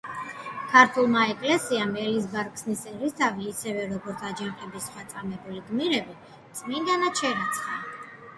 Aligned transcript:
ქართულმა 0.69 1.25
ეკლესიამ 1.33 1.91
ელიზბარ 2.03 2.49
ქსნის 2.55 2.81
ერისთავი 2.93 3.45
ისევე, 3.51 3.85
როგორც 3.93 4.25
აჯანყების 4.31 4.89
სხვა 4.91 5.05
წამებული 5.13 5.63
გმირები, 5.69 6.19
წმინდანად 6.63 7.23
შერაცხა. 7.25 7.79